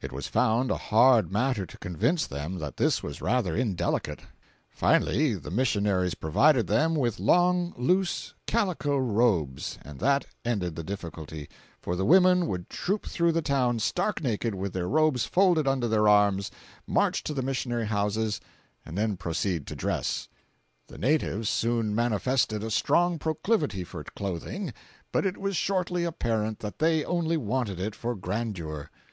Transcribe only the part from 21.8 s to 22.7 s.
manifested